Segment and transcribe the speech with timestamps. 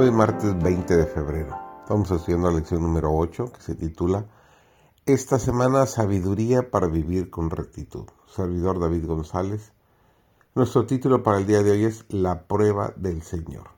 [0.00, 1.58] Hoy es martes 20 de febrero.
[1.80, 4.26] Estamos estudiando la lección número 8 que se titula
[5.06, 8.04] Esta semana sabiduría para vivir con rectitud.
[8.28, 9.72] Servidor David González.
[10.54, 13.70] Nuestro título para el día de hoy es La prueba del Señor.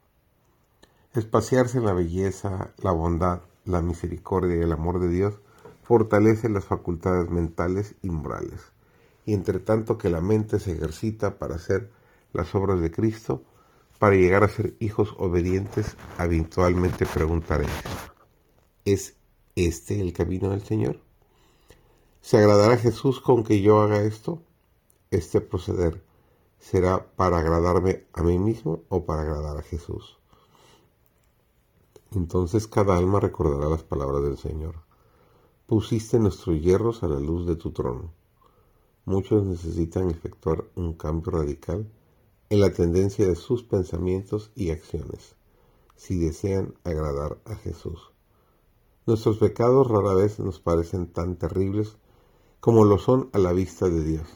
[1.14, 5.38] Espaciarse en la belleza, la bondad, la misericordia y el amor de Dios
[5.84, 8.60] fortalece las facultades mentales y morales.
[9.24, 11.90] Y entre tanto que la mente se ejercita para hacer
[12.34, 13.42] las obras de Cristo,
[14.00, 17.70] para llegar a ser hijos obedientes, habitualmente preguntaréis,
[18.86, 19.14] ¿es
[19.54, 21.02] este el camino del Señor?
[22.22, 24.42] ¿Se agradará Jesús con que yo haga esto?
[25.10, 26.02] ¿Este proceder
[26.58, 30.18] será para agradarme a mí mismo o para agradar a Jesús?
[32.12, 34.76] Entonces cada alma recordará las palabras del Señor.
[35.66, 38.14] Pusiste nuestros hierros a la luz de tu trono.
[39.04, 41.86] Muchos necesitan efectuar un cambio radical
[42.50, 45.36] en la tendencia de sus pensamientos y acciones,
[45.94, 48.10] si desean agradar a Jesús.
[49.06, 51.96] Nuestros pecados rara vez nos parecen tan terribles
[52.58, 54.26] como lo son a la vista de Dios.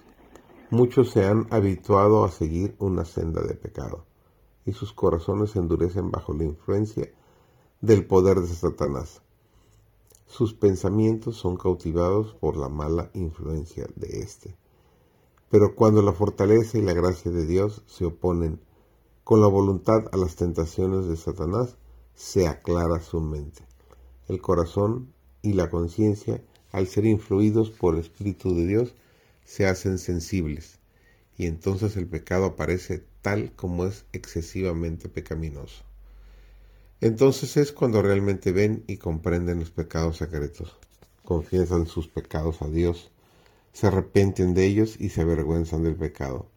[0.70, 4.06] Muchos se han habituado a seguir una senda de pecado,
[4.64, 7.12] y sus corazones se endurecen bajo la influencia
[7.80, 9.22] del poder de Satanás.
[10.26, 14.56] Sus pensamientos son cautivados por la mala influencia de éste.
[15.54, 18.58] Pero cuando la fortaleza y la gracia de Dios se oponen
[19.22, 21.76] con la voluntad a las tentaciones de Satanás,
[22.16, 23.62] se aclara su mente.
[24.26, 28.96] El corazón y la conciencia, al ser influidos por el Espíritu de Dios,
[29.44, 30.80] se hacen sensibles,
[31.38, 35.84] y entonces el pecado aparece tal como es excesivamente pecaminoso.
[37.00, 40.76] Entonces es cuando realmente ven y comprenden los pecados secretos,
[41.22, 43.12] confiesan sus pecados a Dios,
[43.74, 46.48] se arrepienten de ellos y se avergüenzan del pecado.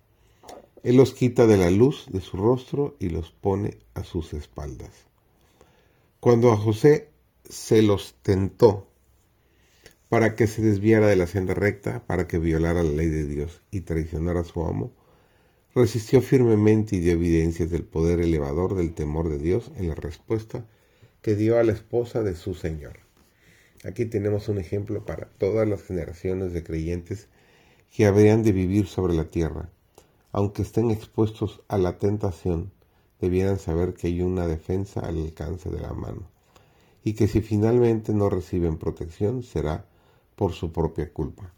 [0.83, 4.91] Él los quita de la luz de su rostro y los pone a sus espaldas.
[6.19, 7.09] Cuando a José
[7.49, 8.87] se los tentó
[10.09, 13.61] para que se desviara de la senda recta, para que violara la ley de Dios
[13.71, 14.93] y traicionara a su amo,
[15.73, 20.65] resistió firmemente y dio evidencias del poder elevador del temor de Dios en la respuesta
[21.21, 23.06] que dio a la esposa de su Señor.
[23.87, 27.29] Aquí tenemos un ejemplo para todas las generaciones de creyentes
[27.89, 29.69] que habrían de vivir sobre la tierra.
[30.33, 32.73] Aunque estén expuestos a la tentación,
[33.21, 36.29] debieran saber que hay una defensa al alcance de la mano,
[37.05, 39.85] y que si finalmente no reciben protección será
[40.35, 41.53] por su propia culpa.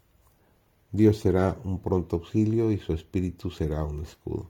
[0.92, 4.48] Dios será un pronto auxilio y su espíritu será un escudo.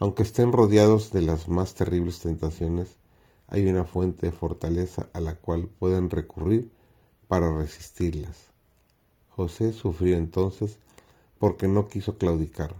[0.00, 2.96] Aunque estén rodeados de las más terribles tentaciones,
[3.48, 6.70] hay una fuente de fortaleza a la cual pueden recurrir
[7.28, 8.48] para resistirlas.
[9.28, 10.78] José sufrió entonces
[11.38, 12.74] porque no quiso claudicar.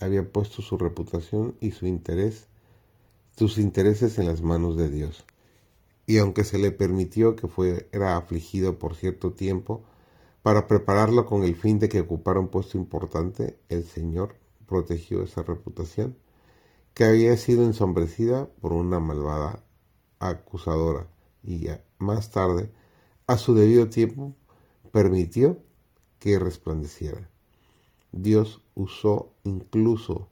[0.00, 2.46] Había puesto su reputación y su interés,
[3.36, 5.24] sus intereses en las manos de Dios.
[6.06, 9.82] Y aunque se le permitió que fuera afligido por cierto tiempo,
[10.42, 15.42] para prepararlo con el fin de que ocupara un puesto importante, el Señor protegió esa
[15.42, 16.16] reputación,
[16.94, 19.62] que había sido ensombrecida por una malvada
[20.20, 21.08] acusadora,
[21.42, 21.68] y
[21.98, 22.70] más tarde,
[23.26, 24.34] a su debido tiempo,
[24.90, 25.58] permitió
[26.18, 27.28] que resplandeciera.
[28.12, 30.28] Dios usó incluso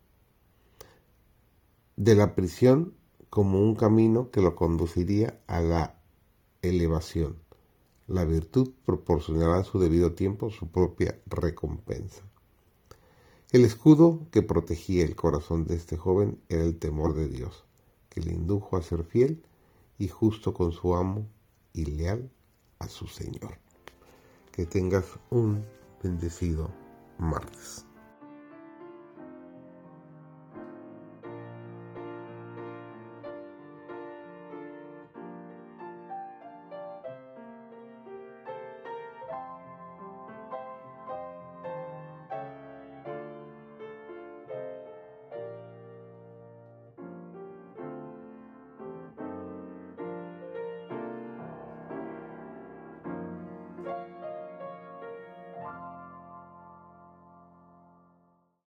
[1.97, 2.95] de la prisión
[3.31, 5.99] como un camino que lo conduciría a la
[6.63, 7.37] elevación.
[8.07, 12.23] La virtud proporcionará a su debido tiempo su propia recompensa.
[13.53, 17.65] El escudo que protegía el corazón de este joven era el temor de Dios,
[18.09, 19.43] que le indujo a ser fiel
[19.99, 21.27] y justo con su amo
[21.73, 22.31] y leal
[22.79, 23.59] a su Señor.
[24.53, 25.65] Que tengas un
[26.03, 26.71] bendecido
[27.19, 27.86] martes.